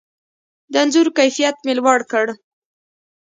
د 0.71 0.73
انځور 0.83 1.07
کیفیت 1.17 1.57
مې 1.65 1.73
لوړ 1.79 1.99
کړ. 2.11 2.27